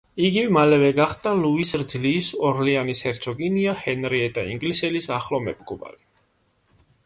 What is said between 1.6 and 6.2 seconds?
რძლის, ორლეანის ჰერცოგინია ჰენრიეტა ინგლისელის ახლო მეგობარი.